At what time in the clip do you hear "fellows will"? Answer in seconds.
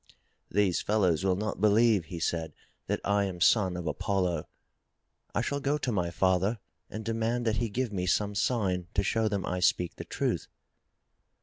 0.81-1.35